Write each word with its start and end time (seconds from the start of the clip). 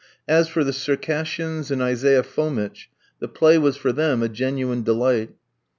As 0.27 0.47
for 0.47 0.63
the 0.63 0.73
Circassians 0.73 1.69
and 1.69 1.79
Isaiah 1.79 2.23
Fomitch, 2.23 2.89
the 3.19 3.27
play 3.27 3.59
was 3.59 3.77
for 3.77 3.91
them 3.91 4.23
a 4.23 4.29
genuine 4.29 4.81
delight. 4.81 5.35